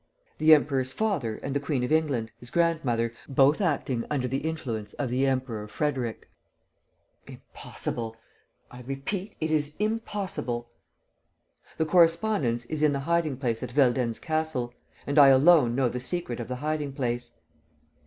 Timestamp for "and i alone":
15.05-15.75